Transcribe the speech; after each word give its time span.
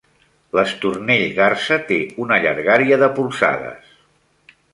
L'estornell 0.59 1.25
garsa 1.39 1.77
té 1.91 1.99
una 2.25 2.39
llargària 2.47 2.99
de 3.05 3.11
polzades. 3.21 3.95